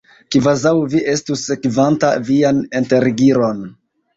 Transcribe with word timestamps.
Kvazaŭ 0.35 0.71
vi 0.93 1.01
estus 1.13 1.43
sekvanta 1.51 2.11
vian 2.31 2.65
enterigiron! 2.81 3.63